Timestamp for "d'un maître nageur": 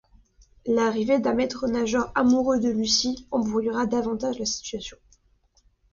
1.19-2.11